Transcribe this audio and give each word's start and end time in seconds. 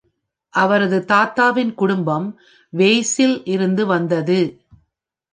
அவரது 0.53 1.05
தாத்தாவின் 1.05 1.73
குடும்பம் 1.73 2.25
வேல்ஸில் 2.73 3.41
இருந்து 3.45 3.85
வந்தது. 3.85 4.39